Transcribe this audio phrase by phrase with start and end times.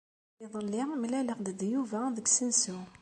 [0.43, 2.79] Iḍelli, mlaleɣ-d d Yuba deg usensu.